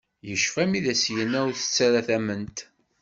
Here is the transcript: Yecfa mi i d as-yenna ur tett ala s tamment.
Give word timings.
Yecfa 0.27 0.63
mi 0.69 0.75
i 0.77 0.83
d 0.85 0.87
as-yenna 0.93 1.39
ur 1.47 1.55
tett 1.55 1.77
ala 1.85 2.01
s 2.01 2.05
tamment. 2.07 2.57